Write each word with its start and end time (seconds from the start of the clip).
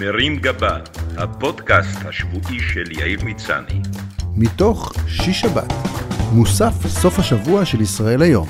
מרים 0.00 0.36
גבה, 0.36 0.78
הפודקאסט 1.16 1.98
השבועי 2.04 2.60
של 2.60 2.92
יאיר 2.92 3.24
מצני. 3.24 3.80
מתוך 4.36 4.92
שיש 5.08 5.40
שבת, 5.40 5.72
מוסף 6.32 6.86
סוף 6.86 7.18
השבוע 7.18 7.64
של 7.64 7.80
ישראל 7.80 8.22
היום. 8.22 8.48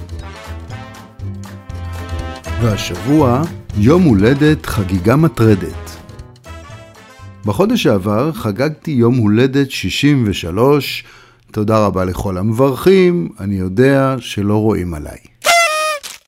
והשבוע, 2.62 3.42
יום 3.76 4.02
הולדת 4.02 4.66
חגיגה 4.66 5.16
מטרדת. 5.16 5.96
בחודש 7.44 7.82
שעבר 7.82 8.32
חגגתי 8.32 8.90
יום 8.90 9.16
הולדת 9.16 9.70
63, 9.70 11.04
תודה 11.52 11.86
רבה 11.86 12.04
לכל 12.04 12.38
המברכים, 12.38 13.28
אני 13.40 13.54
יודע 13.54 14.16
שלא 14.18 14.56
רואים 14.56 14.94
עליי. 14.94 15.18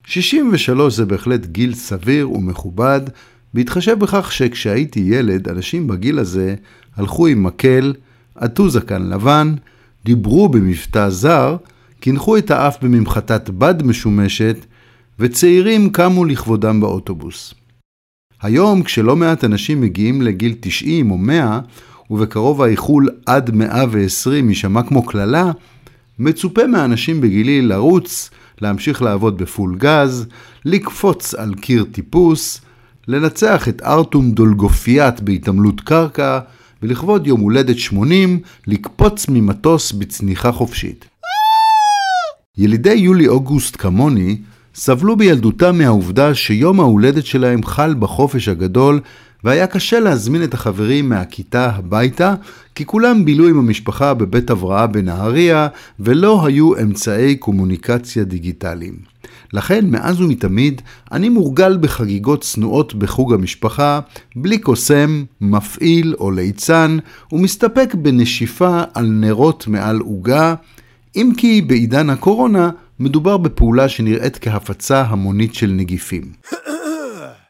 63 0.05 0.95
זה 0.95 1.07
בהחלט 1.07 1.47
גיל 1.47 1.75
סביר 1.75 2.31
ומכובד, 2.31 3.01
בהתחשב 3.55 3.99
בכך 3.99 4.33
שכשהייתי 4.33 5.01
ילד, 5.01 5.49
אנשים 5.49 5.87
בגיל 5.87 6.19
הזה 6.19 6.55
הלכו 6.97 7.27
עם 7.27 7.43
מקל, 7.43 7.95
עטו 8.35 8.69
זקן 8.69 9.03
לבן, 9.03 9.55
דיברו 10.05 10.49
במבטא 10.49 11.09
זר, 11.09 11.57
קינחו 12.01 12.37
את 12.37 12.51
האף 12.51 12.77
בממחטת 12.83 13.51
בד 13.51 13.83
משומשת, 13.83 14.67
וצעירים 15.19 15.91
קמו 15.91 16.25
לכבודם 16.25 16.81
באוטובוס. 16.81 17.55
היום, 18.43 18.83
כשלא 18.83 19.17
מעט 19.17 19.45
אנשים 19.45 19.81
מגיעים 19.81 20.23
לגיל 20.23 20.55
90 20.61 21.11
או 21.11 21.19
100, 21.19 21.61
ובקרוב 22.11 22.63
האיחול 22.63 23.09
עד 23.27 23.51
120 23.55 24.49
יישמע 24.49 24.83
כמו 24.83 25.07
קללה, 25.07 25.51
מצופה 26.19 26.67
מהאנשים 26.67 27.21
בגילי 27.21 27.63
לרוץ, 27.63 28.31
להמשיך 28.61 29.03
לעבוד 29.03 29.39
בפול 29.39 29.77
גז, 29.79 30.27
לקפוץ 30.65 31.35
על 31.35 31.55
קיר 31.55 31.85
טיפוס, 31.93 32.61
לנצח 33.09 33.69
את 33.69 33.83
ארטום 33.83 34.31
דולגופיאט 34.31 35.21
בהתעמלות 35.21 35.81
קרקע, 35.81 36.39
ולכבוד 36.83 37.27
יום 37.27 37.41
הולדת 37.41 37.79
80, 37.79 38.41
לקפוץ 38.67 39.27
ממטוס 39.29 39.93
בצניחה 39.93 40.53
חופשית. 40.53 41.05
ילידי 42.59 42.95
יולי-אוגוסט 42.95 43.77
כמוני, 43.77 44.37
סבלו 44.75 45.17
בילדותם 45.17 45.79
מהעובדה 45.79 46.35
שיום 46.35 46.81
ההולדת 46.81 47.27
שלהם 47.27 47.63
חל 47.63 47.95
בחופש 47.99 48.49
הגדול, 48.49 49.01
והיה 49.45 49.67
קשה 49.67 50.01
להזמין 50.01 50.45
את 50.45 50.55
החברים 50.55 51.09
מהכיתה 51.09 51.71
הביתה, 51.75 52.35
כי 52.75 52.87
כולם 52.87 53.25
בילו 53.25 53.49
עם 53.49 53.59
המשפחה 53.59 54.15
בבית 54.15 54.51
הבראה 54.51 54.87
בנהריה, 54.87 55.69
ולא 56.01 56.47
היו 56.47 56.81
אמצעי 56.83 57.37
קומוניקציה 57.37 58.25
דיגיטליים. 58.25 58.95
לכן, 59.53 59.91
מאז 59.91 60.21
ומתמיד, 60.21 60.83
אני 61.13 61.29
מורגל 61.29 61.77
בחגיגות 61.81 62.43
צנועות 62.43 62.95
בחוג 62.95 63.35
המשפחה, 63.35 64.01
בלי 64.37 64.59
קוסם, 64.59 65.25
מפעיל 65.41 66.15
או 66.21 66.31
ליצן, 66.31 66.99
ומסתפק 67.33 67.95
בנשיפה 67.95 68.83
על 68.95 69.07
נרות 69.07 69.67
מעל 69.67 69.99
עוגה, 69.99 70.55
אם 71.17 71.33
כי 71.37 71.63
בעידן 71.63 72.11
הקורונה 72.11 72.71
מדובר 73.01 73.37
בפעולה 73.37 73.89
שנראית 73.89 74.39
כהפצה 74.39 75.03
המונית 75.03 75.55
של 75.55 75.71
נגיפים. 75.71 76.23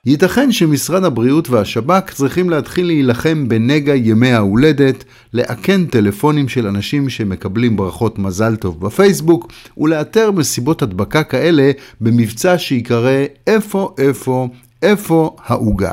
ייתכן 0.07 0.53
שמשרד 0.53 1.05
הבריאות 1.05 1.51
והשב"כ 1.51 2.11
צריכים 2.11 2.51
להתחיל 2.51 2.87
להילחם 2.87 3.49
בנגע 3.49 3.95
ימי 3.95 4.33
ההולדת, 4.33 5.05
לאכן 5.35 5.87
טלפונים 5.87 6.49
של 6.49 6.67
אנשים 6.67 7.09
שמקבלים 7.09 7.77
ברכות 7.77 8.19
מזל 8.19 8.57
טוב 8.57 8.81
בפייסבוק, 8.81 9.53
ולאתר 9.79 10.31
מסיבות 10.31 10.83
הדבקה 10.83 11.23
כאלה 11.23 11.71
במבצע 12.01 12.59
שיקרא 12.59 13.25
איפה 13.47 13.95
איפה 13.99 14.49
איפה 14.83 15.37
העוגה. 15.45 15.93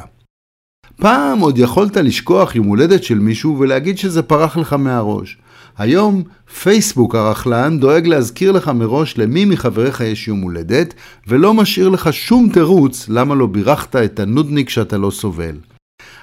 פעם 0.95 1.39
עוד 1.39 1.57
יכולת 1.57 1.97
לשכוח 1.97 2.55
יום 2.55 2.67
הולדת 2.67 3.03
של 3.03 3.19
מישהו 3.19 3.59
ולהגיד 3.59 3.97
שזה 3.97 4.21
פרח 4.23 4.57
לך 4.57 4.73
מהראש. 4.73 5.37
היום 5.77 6.23
פייסבוק 6.63 7.15
הרכלן 7.15 7.79
דואג 7.79 8.07
להזכיר 8.07 8.51
לך 8.51 8.67
מראש 8.67 9.17
למי 9.17 9.45
מחבריך 9.45 10.01
יש 10.01 10.27
יום 10.27 10.41
הולדת, 10.41 10.93
ולא 11.27 11.53
משאיר 11.53 11.89
לך 11.89 12.13
שום 12.13 12.49
תירוץ 12.53 13.09
למה 13.09 13.35
לא 13.35 13.47
בירכת 13.47 13.95
את 13.95 14.19
הנודניק 14.19 14.69
שאתה 14.69 14.97
לא 14.97 15.11
סובל. 15.11 15.55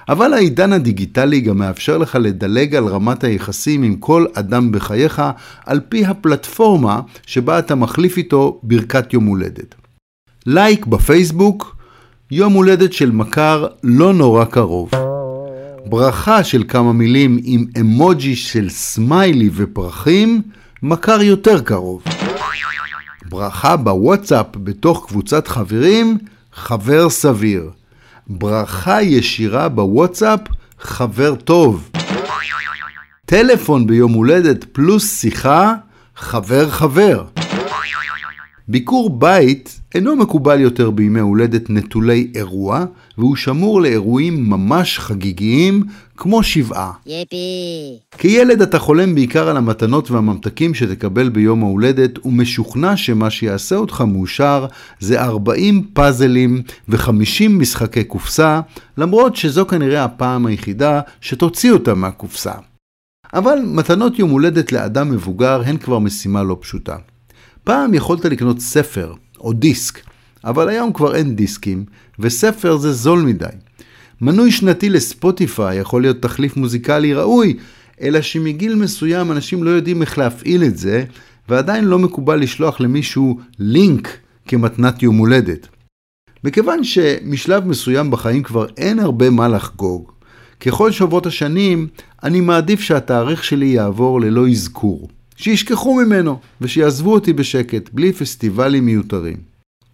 אבל 0.08 0.32
העידן 0.32 0.72
הדיגיטלי 0.72 1.40
גם 1.40 1.58
מאפשר 1.58 1.98
לך 1.98 2.18
לדלג 2.20 2.74
על 2.74 2.86
רמת 2.86 3.24
היחסים 3.24 3.82
עם 3.82 3.96
כל 3.96 4.26
אדם 4.34 4.72
בחייך, 4.72 5.22
על 5.66 5.80
פי 5.88 6.06
הפלטפורמה 6.06 7.00
שבה 7.26 7.58
אתה 7.58 7.74
מחליף 7.74 8.16
איתו 8.16 8.60
ברכת 8.62 9.12
יום 9.12 9.24
הולדת. 9.24 9.74
לייק 10.46 10.86
בפייסבוק, 10.86 11.76
יום 12.30 12.52
הולדת 12.52 12.92
של 12.92 13.10
מכר 13.10 13.66
לא 13.84 14.14
נורא 14.14 14.44
קרוב. 14.44 14.90
ברכה 15.86 16.44
של 16.44 16.64
כמה 16.68 16.92
מילים 16.92 17.38
עם 17.42 17.66
אמוג'י 17.80 18.36
של 18.36 18.68
סמיילי 18.70 19.50
ופרחים, 19.54 20.42
מכר 20.82 21.22
יותר 21.22 21.60
קרוב. 21.60 22.02
ברכה 23.28 23.76
בוואטסאפ 23.76 24.46
בתוך 24.56 25.06
קבוצת 25.08 25.48
חברים, 25.48 26.18
חבר 26.52 27.10
סביר. 27.10 27.70
ברכה 28.26 29.02
ישירה 29.02 29.68
בוואטסאפ, 29.68 30.40
חבר 30.80 31.34
טוב. 31.34 31.90
טלפון 33.26 33.86
ביום 33.86 34.12
הולדת 34.12 34.64
פלוס 34.64 35.20
שיחה, 35.20 35.74
חבר 36.16 36.70
חבר. 36.70 37.24
ביקור 38.72 39.10
בית 39.10 39.80
אינו 39.94 40.16
מקובל 40.16 40.60
יותר 40.60 40.90
בימי 40.90 41.20
הולדת 41.20 41.70
נטולי 41.70 42.30
אירוע, 42.34 42.84
והוא 43.18 43.36
שמור 43.36 43.80
לאירועים 43.80 44.50
ממש 44.50 44.98
חגיגיים, 44.98 45.82
כמו 46.16 46.42
שבעה. 46.42 46.92
יפי. 47.06 47.98
כילד 48.18 48.62
אתה 48.62 48.78
חולם 48.78 49.14
בעיקר 49.14 49.48
על 49.48 49.56
המתנות 49.56 50.10
והממתקים 50.10 50.74
שתקבל 50.74 51.28
ביום 51.28 51.62
ההולדת, 51.62 52.26
ומשוכנע 52.26 52.96
שמה 52.96 53.30
שיעשה 53.30 53.76
אותך 53.76 54.00
מאושר 54.00 54.66
זה 55.00 55.22
40 55.22 55.86
פאזלים 55.92 56.62
ו-50 56.88 57.48
משחקי 57.48 58.04
קופסה, 58.04 58.60
למרות 58.98 59.36
שזו 59.36 59.66
כנראה 59.66 60.04
הפעם 60.04 60.46
היחידה 60.46 61.00
שתוציא 61.20 61.72
אותה 61.72 61.94
מהקופסה. 61.94 62.52
אבל 63.34 63.58
מתנות 63.64 64.18
יום 64.18 64.30
הולדת 64.30 64.72
לאדם 64.72 65.10
מבוגר 65.10 65.62
הן 65.66 65.76
כבר 65.76 65.98
משימה 65.98 66.42
לא 66.42 66.56
פשוטה. 66.60 66.96
פעם 67.64 67.94
יכולת 67.94 68.24
לקנות 68.24 68.60
ספר 68.60 69.14
או 69.40 69.52
דיסק, 69.52 69.98
אבל 70.44 70.68
היום 70.68 70.92
כבר 70.92 71.14
אין 71.14 71.36
דיסקים, 71.36 71.84
וספר 72.18 72.76
זה 72.76 72.92
זול 72.92 73.22
מדי. 73.22 73.46
מנוי 74.20 74.50
שנתי 74.52 74.88
לספוטיפיי 74.88 75.78
יכול 75.78 76.02
להיות 76.02 76.22
תחליף 76.22 76.56
מוזיקלי 76.56 77.14
ראוי, 77.14 77.56
אלא 78.00 78.22
שמגיל 78.22 78.74
מסוים 78.74 79.32
אנשים 79.32 79.64
לא 79.64 79.70
יודעים 79.70 80.02
איך 80.02 80.18
להפעיל 80.18 80.64
את 80.64 80.78
זה, 80.78 81.04
ועדיין 81.48 81.84
לא 81.84 81.98
מקובל 81.98 82.40
לשלוח 82.40 82.80
למישהו 82.80 83.38
לינק 83.58 84.08
כמתנת 84.48 85.02
יום 85.02 85.16
הולדת. 85.16 85.68
מכיוון 86.44 86.84
שמשלב 86.84 87.66
מסוים 87.66 88.10
בחיים 88.10 88.42
כבר 88.42 88.66
אין 88.76 88.98
הרבה 88.98 89.30
מה 89.30 89.48
לחגוג, 89.48 90.12
ככל 90.60 90.90
שעוברות 90.90 91.26
השנים, 91.26 91.88
אני 92.24 92.40
מעדיף 92.40 92.80
שהתאריך 92.80 93.44
שלי 93.44 93.66
יעבור 93.66 94.20
ללא 94.20 94.48
אזכור. 94.48 95.08
שישכחו 95.42 95.94
ממנו 95.94 96.38
ושיעזבו 96.60 97.14
אותי 97.14 97.32
בשקט, 97.32 97.90
בלי 97.92 98.12
פסטיבלים 98.12 98.86
מיותרים. 98.86 99.36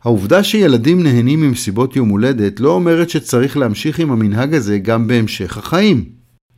העובדה 0.04 0.44
שילדים 0.44 1.02
נהנים 1.02 1.40
ממסיבות 1.40 1.96
יום 1.96 2.08
הולדת 2.08 2.60
לא 2.60 2.70
אומרת 2.70 3.10
שצריך 3.10 3.56
להמשיך 3.56 3.98
עם 3.98 4.10
המנהג 4.10 4.54
הזה 4.54 4.78
גם 4.78 5.06
בהמשך 5.06 5.58
החיים. 5.58 6.04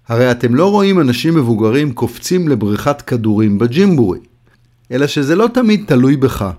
הרי 0.09 0.31
אתם 0.31 0.55
לא 0.55 0.71
רואים 0.71 1.01
אנשים 1.01 1.35
מבוגרים 1.35 1.93
קופצים 1.93 2.49
לבריכת 2.49 3.03
כדורים 3.03 3.59
בג'ימבורי. 3.59 4.19
אלא 4.93 5.07
שזה 5.07 5.37
לא 5.37 5.49
תמיד 5.55 5.85
תלוי 5.87 6.17
בך. 6.17 6.51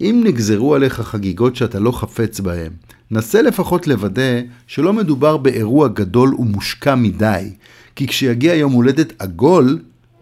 אם 0.00 0.22
נגזרו 0.24 0.74
עליך 0.74 1.00
חגיגות 1.00 1.56
שאתה 1.56 1.80
לא 1.80 1.92
חפץ 1.92 2.40
בהן, 2.40 2.72
נסה 3.10 3.42
לפחות 3.42 3.86
לוודא 3.86 4.40
שלא 4.66 4.92
מדובר 4.92 5.36
באירוע 5.36 5.88
גדול 5.88 6.34
ומושקע 6.38 6.94
מדי, 6.94 7.50
כי 7.96 8.06
כשיגיע 8.06 8.54
יום 8.54 8.72
הולדת 8.72 9.12
עגול, 9.18 9.78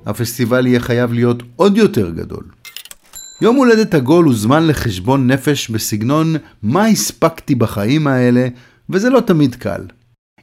הפסטיבל 0.06 0.67
יהיה 0.67 0.81
חייב 0.81 1.12
להיות 1.12 1.43
עוד 1.56 1.76
יותר 1.76 2.11
גדול. 2.11 2.44
יום 3.41 3.56
הולדת 3.56 3.94
עגול 3.94 4.25
הוא 4.25 4.35
זמן 4.35 4.67
לחשבון 4.67 5.26
נפש 5.26 5.70
בסגנון 5.70 6.37
מה 6.62 6.87
הספקתי 6.87 7.55
בחיים 7.55 8.06
האלה, 8.06 8.49
וזה 8.91 9.11
לא 9.11 9.20
תמיד 9.20 9.55
קל. 9.55 9.81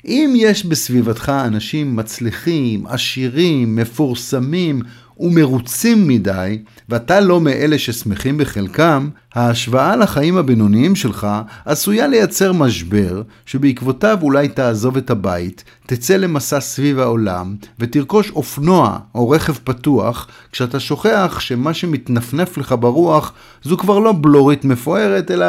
אם 0.05 0.33
יש 0.37 0.65
בסביבתך 0.65 1.31
אנשים 1.45 1.95
מצליחים, 1.95 2.87
עשירים, 2.87 3.75
מפורסמים 3.75 4.81
ומרוצים 5.23 6.07
מדי, 6.07 6.61
ואתה 6.89 7.19
לא 7.19 7.41
מאלה 7.41 7.77
ששמחים 7.77 8.37
בחלקם, 8.37 9.09
ההשוואה 9.35 9.95
לחיים 9.95 10.37
הבינוניים 10.37 10.95
שלך 10.95 11.27
עשויה 11.65 12.07
לייצר 12.07 12.53
משבר, 12.53 13.21
שבעקבותיו 13.45 14.17
אולי 14.21 14.47
תעזוב 14.47 14.97
את 14.97 15.09
הבית, 15.09 15.63
תצא 15.85 16.15
למסע 16.15 16.59
סביב 16.59 16.99
העולם, 16.99 17.55
ותרכוש 17.79 18.31
אופנוע 18.31 18.97
או 19.15 19.29
רכב 19.29 19.53
פתוח, 19.63 20.27
כשאתה 20.51 20.79
שוכח 20.79 21.37
שמה 21.39 21.73
שמתנפנף 21.73 22.57
לך 22.57 22.75
ברוח 22.79 23.33
זו 23.63 23.77
כבר 23.77 23.99
לא 23.99 24.13
בלורית 24.21 24.65
מפוארת, 24.65 25.31
אלא 25.31 25.45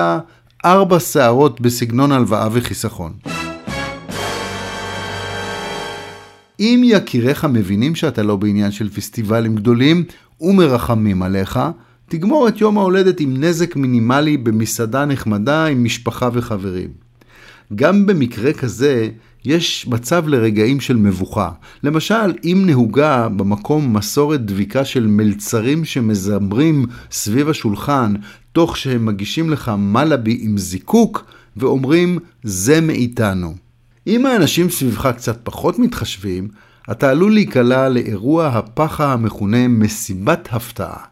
ארבע 0.65 1.00
שערות 1.00 1.61
בסגנון 1.61 2.12
הלוואה 2.12 2.49
וחיסכון. 2.53 3.12
אם 6.61 6.83
יקיריך 6.85 7.45
מבינים 7.45 7.95
שאתה 7.95 8.23
לא 8.23 8.37
בעניין 8.37 8.71
של 8.71 8.89
פסטיבלים 8.91 9.55
גדולים 9.55 10.05
ומרחמים 10.41 11.23
עליך, 11.23 11.61
תגמור 12.09 12.49
את 12.49 12.61
יום 12.61 12.79
ההולדת 12.79 13.21
עם 13.21 13.45
נזק 13.45 13.77
מינימלי 13.77 14.37
במסעדה 14.37 15.05
נחמדה 15.05 15.67
עם 15.67 15.85
משפחה 15.85 16.29
וחברים. 16.33 16.89
גם 17.75 18.06
במקרה 18.06 18.53
כזה, 18.53 19.09
יש 19.45 19.87
מצב 19.89 20.29
לרגעים 20.29 20.81
של 20.81 20.97
מבוכה. 20.97 21.51
למשל, 21.83 22.35
אם 22.45 22.62
נהוגה 22.67 23.29
במקום 23.29 23.97
מסורת 23.97 24.45
דביקה 24.45 24.85
של 24.85 25.06
מלצרים 25.06 25.85
שמזמרים 25.85 26.87
סביב 27.11 27.49
השולחן, 27.49 28.15
תוך 28.53 28.77
שהם 28.77 29.06
מגישים 29.06 29.51
לך 29.51 29.73
מלאבי 29.79 30.39
עם 30.41 30.59
זיקוק, 30.59 31.25
ואומרים, 31.56 32.19
זה 32.43 32.81
מאיתנו. 32.81 33.63
אם 34.06 34.27
האנשים 34.27 34.71
סביבך 34.71 35.06
קצת 35.17 35.39
פחות 35.43 35.79
מתחשבים, 35.79 36.49
אתה 36.91 37.11
עלול 37.11 37.33
להיקלע 37.33 37.89
לאירוע 37.89 38.47
הפחה 38.47 39.12
המכונה 39.12 39.69
מסיבת 39.69 40.49
הפתעה. 40.53 41.05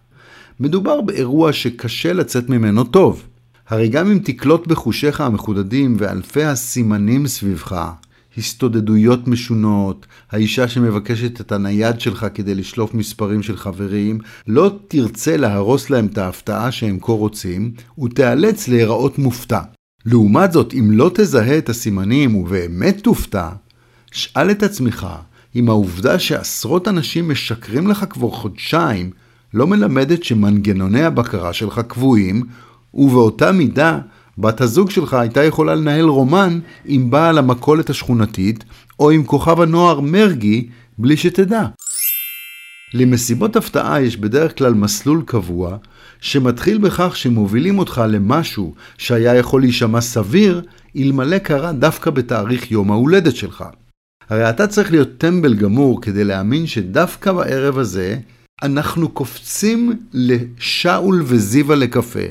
מדובר 0.61 1.01
באירוע 1.01 1.53
שקשה 1.53 2.13
לצאת 2.13 2.49
ממנו 2.49 2.85
טוב. 2.85 3.23
הרי 3.69 3.89
גם 3.89 4.11
אם 4.11 4.19
תקלוט 4.19 4.67
בחושיך 4.67 5.21
המחודדים 5.21 5.97
ואלפי 5.99 6.45
הסימנים 6.45 7.27
סביבך, 7.27 7.91
הסתודדויות 8.39 9.29
משונות, 9.29 10.07
האישה 10.31 10.69
שמבקשת 10.69 11.41
את 11.41 11.53
הנייד 11.53 12.01
שלך 12.01 12.27
כדי 12.35 12.55
לשלוף 12.55 12.95
מספרים 12.95 13.43
של 13.43 13.57
חברים, 13.57 14.19
לא 14.47 14.71
תרצה 14.89 15.37
להרוס 15.37 15.91
להם 15.91 16.07
את 16.07 16.19
ההפתעה 16.19 16.73
שהם 16.73 16.99
כה 17.01 17.13
רוצים, 17.13 17.73
ותיאלץ 17.99 18.69
להיראות 18.69 19.19
מופתע. 19.19 19.61
לעומת 20.07 20.53
זאת, 20.53 20.75
אם 20.75 20.91
לא 20.93 21.11
תזהה 21.15 21.59
את 21.59 21.69
הסימנים 21.69 22.37
ובאמת 22.37 23.01
תופתע, 23.03 23.49
שאל 24.13 24.51
את 24.51 24.63
עצמך 24.63 25.07
אם 25.57 25.69
העובדה 25.69 26.19
שעשרות 26.19 26.89
אנשים 26.89 27.31
משקרים 27.31 27.89
לך 27.89 28.05
כבר 28.11 28.31
חודשיים 28.31 29.11
לא 29.55 29.67
מלמדת 29.67 30.25
שמנגנוני 30.25 31.05
הבקרה 31.05 31.53
שלך 31.53 31.81
קבועים, 31.89 32.43
ובאותה 32.95 33.53
מידה 33.53 33.99
בת 34.39 34.61
הזוג 34.61 34.91
שלך 34.91 35.15
הייתה 35.15 35.45
יכולה 35.45 35.75
לנהל 35.75 36.05
רומן 36.05 36.59
עם 36.85 37.11
בעל 37.11 37.39
המכולת 37.39 37.91
השכונתית, 37.91 38.65
או 38.99 39.11
עם 39.11 39.25
כוכב 39.25 39.61
הנוער 39.61 40.01
מרגי, 40.01 40.69
בלי 40.99 41.17
שתדע. 41.17 41.67
למסיבות 42.95 43.57
הפתעה 43.57 44.03
יש 44.03 44.17
בדרך 44.17 44.59
כלל 44.59 44.75
מסלול 44.75 45.23
קבוע, 45.27 45.77
שמתחיל 46.21 46.79
בכך 46.79 47.17
שמובילים 47.17 47.79
אותך 47.79 48.03
למשהו 48.09 48.75
שהיה 48.99 49.35
יכול 49.35 49.61
להישמע 49.61 50.01
סביר, 50.01 50.63
אלמלא 50.97 51.39
קרה 51.39 51.73
דווקא 51.73 52.11
בתאריך 52.11 52.71
יום 52.71 52.91
ההולדת 52.91 53.37
שלך. 53.37 53.65
הרי 54.31 54.51
אתה 54.51 54.67
צריך 54.67 54.91
להיות 54.91 55.09
טמבל 55.19 55.55
גמור 55.55 56.03
כדי 56.03 56.25
להאמין 56.25 56.67
שדווקא 56.67 57.33
בערב 57.33 57.79
הזה, 57.79 58.19
אנחנו 58.63 59.09
קופצים 59.09 59.93
לשאול 60.13 61.23
וזיווה 61.25 61.77
לקפה. 61.77 62.27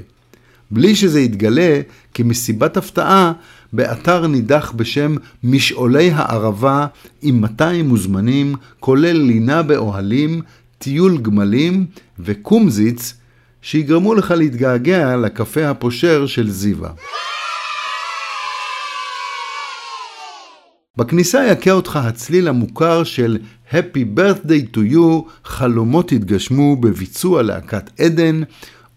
בלי 0.71 0.95
שזה 0.95 1.21
יתגלה 1.21 1.81
כמסיבת 2.13 2.77
הפתעה 2.77 3.33
באתר 3.73 4.27
נידח 4.27 4.73
בשם 4.75 5.15
משעולי 5.43 6.11
הערבה 6.11 6.85
עם 7.21 7.41
200 7.41 7.87
מוזמנים, 7.87 8.55
כולל 8.79 9.17
לינה 9.17 9.63
באוהלים, 9.63 10.41
טיול 10.77 11.17
גמלים 11.17 11.85
וקומזיץ, 12.19 13.13
שיגרמו 13.61 14.15
לך 14.15 14.31
להתגעגע 14.31 15.17
לקפה 15.17 15.69
הפושר 15.69 16.25
של 16.25 16.49
זיווה. 16.49 16.89
בכניסה 20.97 21.45
יכה 21.45 21.71
אותך 21.71 21.95
הצליל 21.95 22.47
המוכר 22.47 23.03
של 23.03 23.37
Happy 23.71 24.17
Birthday 24.17 24.75
to 24.75 24.93
you, 24.93 25.29
חלומות 25.45 26.11
התגשמו 26.11 26.75
בביצוע 26.75 27.41
להקת 27.41 27.89
עדן, 27.99 28.41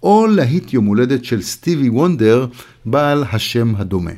או 0.04 0.26
להיט 0.26 0.72
יום 0.72 0.84
הולדת 0.84 1.24
של 1.24 1.42
סטיבי 1.42 1.88
וונדר, 1.88 2.46
בעל 2.86 3.24
השם 3.32 3.72
הדומה. 3.76 4.10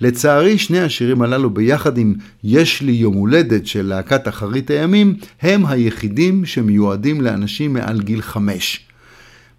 לצערי, 0.00 0.58
שני 0.58 0.80
השירים 0.80 1.22
הללו 1.22 1.50
ביחד 1.50 1.98
עם 1.98 2.14
"יש 2.44 2.82
לי 2.82 2.92
יום 2.92 3.14
הולדת" 3.14 3.66
של 3.66 3.86
להקת 3.86 4.28
אחרית 4.28 4.70
הימים, 4.70 5.14
הם 5.42 5.66
היחידים 5.66 6.44
שמיועדים 6.44 7.20
לאנשים 7.20 7.72
מעל 7.72 8.00
גיל 8.00 8.22
חמש. 8.22 8.86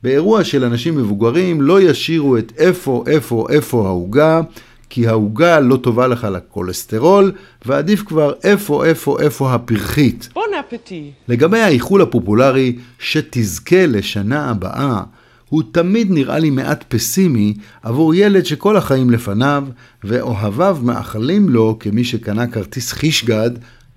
באירוע 0.03 0.43
של 0.43 0.63
אנשים 0.63 0.95
מבוגרים 0.95 1.61
לא 1.61 1.81
ישירו 1.81 2.37
את 2.37 2.53
איפה, 2.57 3.03
איפה, 3.07 3.47
איפה 3.49 3.87
העוגה, 3.87 4.41
כי 4.89 5.07
העוגה 5.07 5.59
לא 5.59 5.75
טובה 5.75 6.07
לך 6.07 6.27
לכולסטרול, 6.31 7.31
ועדיף 7.65 8.03
כבר 8.03 8.33
איפה, 8.43 8.85
איפה, 8.85 9.17
איפה 9.19 9.53
הפרחית. 9.53 10.29
בון 10.33 10.43
אפטי. 10.59 11.11
לגבי 11.27 11.59
האיחול 11.59 12.01
הפופולרי, 12.01 12.75
שתזכה 12.99 13.85
לשנה 13.85 14.49
הבאה, 14.49 15.03
הוא 15.53 15.63
תמיד 15.71 16.11
נראה 16.11 16.39
לי 16.39 16.49
מעט 16.49 16.83
פסימי 16.87 17.53
עבור 17.83 18.15
ילד 18.15 18.45
שכל 18.45 18.77
החיים 18.77 19.09
לפניו, 19.09 19.63
ואוהביו 20.03 20.77
מאחלים 20.83 21.49
לו, 21.49 21.77
כמי 21.79 22.03
שקנה 22.03 22.47
כרטיס 22.47 22.91
חישגד, 22.91 23.49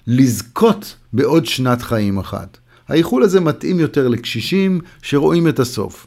לזכות 0.07 0.97
בעוד 1.13 1.47
שנת 1.47 1.83
חיים 1.83 2.19
אחת. 2.19 2.59
האיחול 2.89 3.23
הזה 3.23 3.41
מתאים 3.41 3.81
יותר 3.81 4.09
לקשישים 4.09 4.81
שרואים 5.03 5.49
את 5.49 5.61
הסוף. 5.61 6.07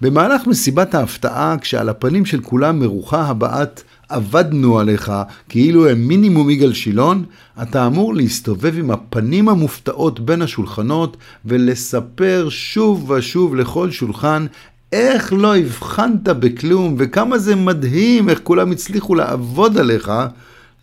במהלך 0.00 0.46
מסיבת 0.46 0.94
ההפתעה, 0.94 1.56
כשעל 1.60 1.88
הפנים 1.88 2.24
של 2.24 2.40
כולם 2.40 2.78
מרוחה 2.78 3.22
הבעת 3.22 3.82
עבדנו 4.08 4.78
עליך 4.78 5.12
כאילו 5.48 5.88
הם 5.88 6.08
מינימום 6.08 6.50
יגאל 6.50 6.72
שילון, 6.72 7.24
אתה 7.62 7.86
אמור 7.86 8.14
להסתובב 8.14 8.78
עם 8.78 8.90
הפנים 8.90 9.48
המופתעות 9.48 10.20
בין 10.20 10.42
השולחנות 10.42 11.16
ולספר 11.44 12.46
שוב 12.50 13.10
ושוב 13.10 13.56
לכל 13.56 13.90
שולחן 13.90 14.46
איך 14.92 15.32
לא 15.32 15.56
הבחנת 15.56 16.22
בכלום 16.22 16.94
וכמה 16.98 17.38
זה 17.38 17.56
מדהים 17.56 18.28
איך 18.28 18.40
כולם 18.42 18.72
הצליחו 18.72 19.14
לעבוד 19.14 19.78
עליך, 19.78 20.12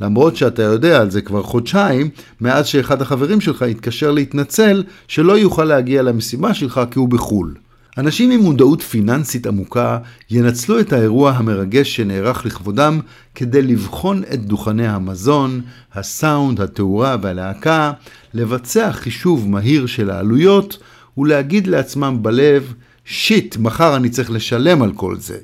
למרות 0.01 0.36
שאתה 0.36 0.62
יודע 0.62 1.01
על 1.01 1.12
זה 1.12 1.22
כבר 1.22 1.44
חודשיים, 1.44 2.10
מאז 2.42 2.68
שאחד 2.68 3.01
החברים 3.01 3.42
שלך 3.42 3.62
התקשר 3.62 4.12
להתנצל 4.12 4.83
שלא 5.07 5.38
יוכל 5.38 5.63
להגיע 5.63 6.01
למסיבה 6.01 6.54
שלך 6.54 6.81
כי 6.92 7.00
הוא 7.00 7.10
בחו"ל. 7.10 7.54
אנשים 7.98 8.32
עם 8.32 8.40
מודעות 8.40 8.82
פיננסית 8.82 9.48
עמוקה 9.48 9.98
ינצלו 10.32 10.80
את 10.80 10.94
האירוע 10.94 11.32
המרגש 11.32 11.96
שנערך 11.96 12.46
לכבודם 12.46 13.00
כדי 13.36 13.62
לבחון 13.62 14.24
את 14.34 14.46
דוכני 14.46 14.88
המזון, 14.88 15.62
הסאונד, 15.94 16.62
התאורה 16.62 17.18
והלהקה, 17.22 17.92
לבצע 18.34 18.92
חישוב 18.92 19.50
מהיר 19.50 19.86
של 19.86 20.10
העלויות 20.10 20.78
ולהגיד 21.18 21.68
לעצמם 21.68 22.18
בלב, 22.22 22.74
שיט, 23.06 23.58
מחר 23.58 23.96
אני 23.96 24.10
צריך 24.10 24.32
לשלם 24.32 24.82
על 24.82 24.92
כל 24.92 25.16
זה. 25.20 25.38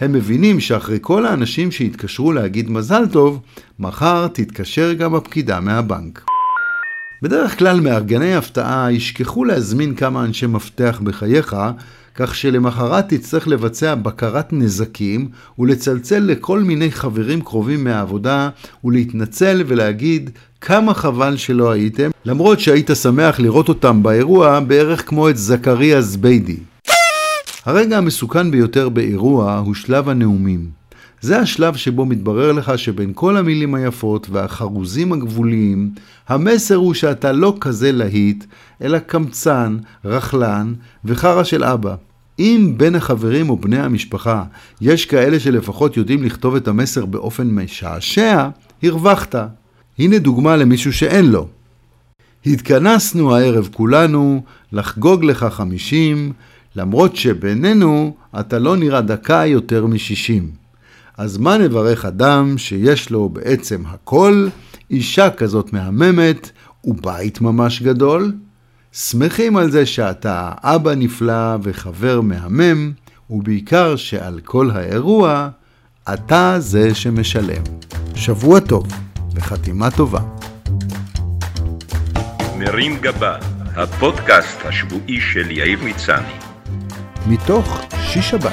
הם 0.00 0.12
מבינים 0.12 0.60
שאחרי 0.60 0.98
כל 1.00 1.26
האנשים 1.26 1.70
שהתקשרו 1.70 2.32
להגיד 2.32 2.70
מזל 2.70 3.06
טוב, 3.12 3.40
מחר 3.78 4.26
תתקשר 4.28 4.92
גם 4.92 5.14
הפקידה 5.14 5.60
מהבנק. 5.60 6.31
בדרך 7.22 7.58
כלל 7.58 7.80
מארגני 7.80 8.34
הפתעה 8.34 8.92
ישכחו 8.92 9.44
להזמין 9.44 9.94
כמה 9.94 10.24
אנשי 10.24 10.46
מפתח 10.46 11.00
בחייך, 11.04 11.56
כך 12.14 12.34
שלמחרת 12.34 13.08
תצטרך 13.08 13.48
לבצע 13.48 13.94
בקרת 13.94 14.52
נזקים 14.52 15.28
ולצלצל 15.58 16.18
לכל 16.18 16.60
מיני 16.60 16.90
חברים 16.90 17.40
קרובים 17.40 17.84
מהעבודה 17.84 18.48
ולהתנצל 18.84 19.62
ולהגיד 19.66 20.30
כמה 20.60 20.94
חבל 20.94 21.36
שלא 21.36 21.70
הייתם, 21.70 22.10
למרות 22.24 22.60
שהיית 22.60 22.90
שמח 23.02 23.40
לראות 23.40 23.68
אותם 23.68 24.02
באירוע 24.02 24.60
בערך 24.60 25.08
כמו 25.08 25.28
את 25.28 25.36
זכריה 25.36 26.00
זביידי. 26.00 26.56
הרגע 27.64 27.98
המסוכן 27.98 28.50
ביותר 28.50 28.88
באירוע 28.88 29.56
הוא 29.56 29.74
שלב 29.74 30.08
הנאומים. 30.08 30.81
זה 31.22 31.38
השלב 31.38 31.76
שבו 31.76 32.06
מתברר 32.06 32.52
לך 32.52 32.78
שבין 32.78 33.12
כל 33.14 33.36
המילים 33.36 33.74
היפות 33.74 34.26
והחרוזים 34.30 35.12
הגבוליים, 35.12 35.90
המסר 36.28 36.74
הוא 36.74 36.94
שאתה 36.94 37.32
לא 37.32 37.56
כזה 37.60 37.92
להיט, 37.92 38.44
אלא 38.82 38.98
קמצן, 38.98 39.76
רכלן 40.04 40.74
וחרא 41.04 41.44
של 41.44 41.64
אבא. 41.64 41.94
אם 42.38 42.74
בין 42.76 42.94
החברים 42.94 43.50
או 43.50 43.56
בני 43.56 43.78
המשפחה 43.78 44.44
יש 44.80 45.06
כאלה 45.06 45.40
שלפחות 45.40 45.96
יודעים 45.96 46.24
לכתוב 46.24 46.56
את 46.56 46.68
המסר 46.68 47.06
באופן 47.06 47.46
משעשע, 47.50 48.48
הרווחת. 48.82 49.34
הנה 49.98 50.18
דוגמה 50.18 50.56
למישהו 50.56 50.92
שאין 50.92 51.30
לו. 51.30 51.48
התכנסנו 52.46 53.36
הערב 53.36 53.68
כולנו 53.74 54.42
לחגוג 54.72 55.24
לך 55.24 55.46
חמישים, 55.50 56.32
למרות 56.76 57.16
שבינינו 57.16 58.14
אתה 58.40 58.58
לא 58.58 58.76
נראה 58.76 59.00
דקה 59.00 59.46
יותר 59.46 59.86
משישים. 59.86 60.61
אז 61.18 61.38
מה 61.38 61.58
נברך 61.58 62.04
אדם 62.04 62.58
שיש 62.58 63.10
לו 63.10 63.28
בעצם 63.28 63.82
הכל, 63.86 64.48
אישה 64.90 65.30
כזאת 65.30 65.72
מהממת 65.72 66.50
ובית 66.84 67.40
ממש 67.40 67.82
גדול? 67.82 68.32
שמחים 68.92 69.56
על 69.56 69.70
זה 69.70 69.86
שאתה 69.86 70.52
אבא 70.62 70.94
נפלא 70.94 71.56
וחבר 71.62 72.20
מהמם, 72.20 72.92
ובעיקר 73.30 73.96
שעל 73.96 74.40
כל 74.44 74.70
האירוע 74.70 75.48
אתה 76.14 76.54
זה 76.58 76.94
שמשלם. 76.94 77.62
שבוע 78.14 78.60
טוב 78.60 78.86
וחתימה 79.34 79.90
טובה. 79.90 80.20
מרים 82.58 82.96
גבה, 83.00 83.36
הפודקאסט 83.76 84.58
השבועי 84.64 85.20
של 85.20 85.50
יאיר 85.50 85.78
מצני. 85.84 86.34
מתוך 87.26 87.80
שיש 88.00 88.30
שבת, 88.30 88.52